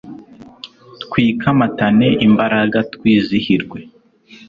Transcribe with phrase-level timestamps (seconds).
[1.03, 3.79] twikamatane imbaraga twizihirwe